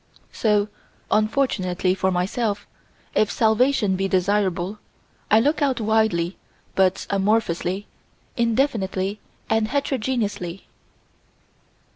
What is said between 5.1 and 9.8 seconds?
I look out widely but amorphously, indefinitely and